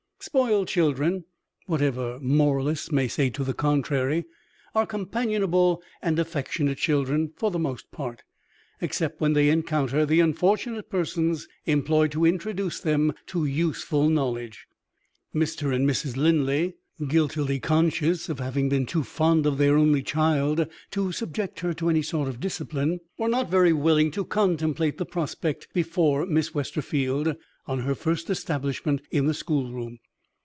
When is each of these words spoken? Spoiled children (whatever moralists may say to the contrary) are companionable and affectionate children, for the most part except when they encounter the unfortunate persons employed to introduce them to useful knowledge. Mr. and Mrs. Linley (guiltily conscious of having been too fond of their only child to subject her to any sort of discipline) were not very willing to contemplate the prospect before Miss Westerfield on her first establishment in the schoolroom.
Spoiled 0.23 0.67
children 0.67 1.25
(whatever 1.65 2.19
moralists 2.21 2.91
may 2.91 3.07
say 3.07 3.31
to 3.31 3.43
the 3.43 3.55
contrary) 3.55 4.25
are 4.75 4.85
companionable 4.85 5.81
and 5.99 6.19
affectionate 6.19 6.77
children, 6.77 7.33
for 7.37 7.49
the 7.49 7.57
most 7.57 7.89
part 7.91 8.21
except 8.81 9.19
when 9.19 9.33
they 9.33 9.49
encounter 9.49 10.05
the 10.05 10.19
unfortunate 10.19 10.91
persons 10.91 11.47
employed 11.65 12.11
to 12.11 12.23
introduce 12.23 12.79
them 12.79 13.13
to 13.25 13.45
useful 13.45 14.09
knowledge. 14.11 14.67
Mr. 15.33 15.73
and 15.73 15.89
Mrs. 15.89 16.15
Linley 16.15 16.75
(guiltily 17.07 17.59
conscious 17.59 18.29
of 18.29 18.37
having 18.39 18.69
been 18.69 18.85
too 18.85 19.01
fond 19.03 19.47
of 19.47 19.57
their 19.57 19.75
only 19.75 20.03
child 20.03 20.67
to 20.91 21.11
subject 21.11 21.61
her 21.61 21.73
to 21.73 21.89
any 21.89 22.03
sort 22.03 22.27
of 22.27 22.39
discipline) 22.39 22.99
were 23.17 23.27
not 23.27 23.49
very 23.49 23.73
willing 23.73 24.11
to 24.11 24.23
contemplate 24.23 24.99
the 24.99 25.05
prospect 25.05 25.67
before 25.73 26.27
Miss 26.27 26.53
Westerfield 26.53 27.35
on 27.65 27.79
her 27.79 27.95
first 27.95 28.29
establishment 28.29 29.01
in 29.09 29.25
the 29.25 29.33
schoolroom. 29.33 29.97